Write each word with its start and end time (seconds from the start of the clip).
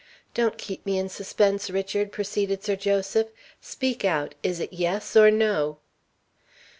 "Don't 0.33 0.57
keep 0.57 0.83
me 0.83 0.97
in 0.97 1.09
suspense, 1.09 1.69
Richard," 1.69 2.11
proceeded 2.11 2.63
Sir 2.63 2.75
Joseph. 2.75 3.27
"Speak 3.61 4.03
out. 4.03 4.33
Is 4.41 4.59
it 4.59 4.73
yes 4.73 5.15
or 5.15 5.29
no?" 5.29 5.77